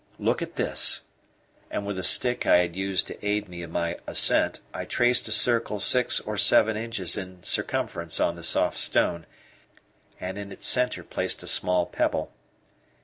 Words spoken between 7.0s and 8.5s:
in circumference on the